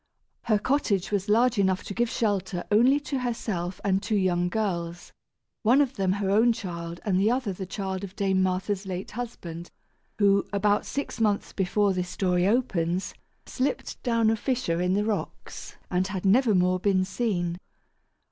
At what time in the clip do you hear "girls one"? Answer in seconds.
4.49-5.79